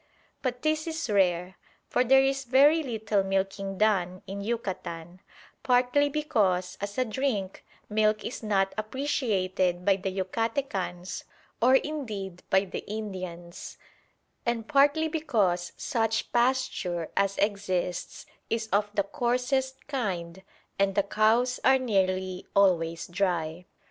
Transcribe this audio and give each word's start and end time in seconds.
But 0.41 0.63
this 0.63 0.87
is 0.87 1.11
rare, 1.11 1.57
for 1.87 2.03
there 2.03 2.23
is 2.23 2.45
very 2.45 2.81
little 2.81 3.21
milking 3.23 3.77
done 3.77 4.23
in 4.25 4.41
Yucatan, 4.41 5.21
partly 5.61 6.09
because 6.09 6.75
as 6.81 6.97
a 6.97 7.05
drink 7.05 7.63
milk 7.87 8.25
is 8.25 8.41
not 8.41 8.73
appreciated 8.79 9.85
by 9.85 9.97
the 9.97 10.09
Yucatecans, 10.09 11.23
or 11.61 11.75
indeed 11.75 12.41
by 12.49 12.61
the 12.65 12.83
Indians; 12.91 13.77
and 14.43 14.67
partly 14.67 15.07
because 15.07 15.71
such 15.77 16.31
pasture 16.33 17.11
as 17.15 17.37
exists 17.37 18.25
is 18.49 18.67
of 18.69 18.89
the 18.95 19.03
coarsest 19.03 19.85
kind 19.85 20.41
and 20.79 20.95
the 20.95 21.03
cows 21.03 21.59
are 21.63 21.77
nearly 21.77 22.47
always 22.55 23.05
dry. 23.05 23.67